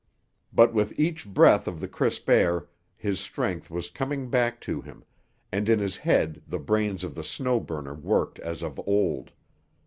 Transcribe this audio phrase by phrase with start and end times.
[0.51, 2.67] But with each breath of the crisp air
[2.97, 5.03] his strength was coming back to him,
[5.51, 9.31] and in his head the brains of the Snow Burner worked as of old.